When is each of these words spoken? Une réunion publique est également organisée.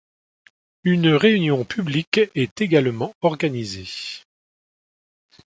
Une 0.83 1.09
réunion 1.09 1.63
publique 1.63 2.21
est 2.33 2.59
également 2.59 3.13
organisée. 3.21 3.87